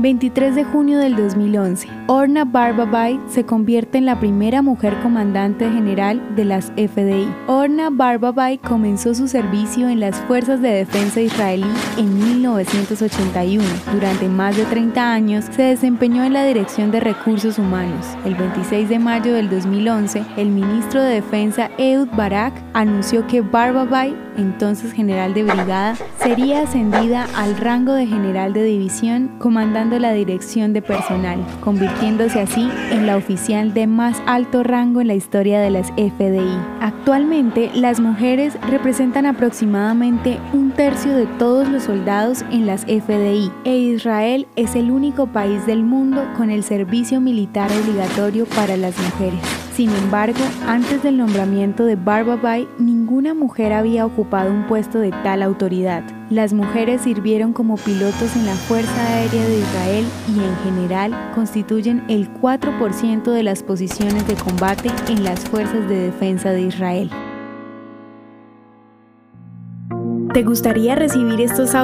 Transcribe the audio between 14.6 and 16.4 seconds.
30 años se desempeñó en